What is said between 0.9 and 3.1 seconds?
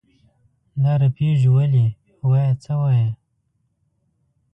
رپېږې ولې؟ وایه څه وایې؟